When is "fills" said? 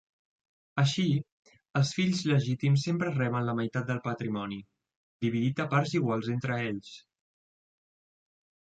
1.97-2.23